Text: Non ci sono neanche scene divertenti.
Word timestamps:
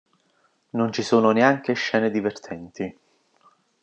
Non 0.71 0.91
ci 0.91 1.03
sono 1.03 1.29
neanche 1.29 1.73
scene 1.73 2.09
divertenti. 2.09 2.91